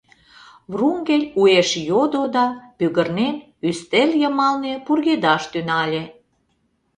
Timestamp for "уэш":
1.39-1.69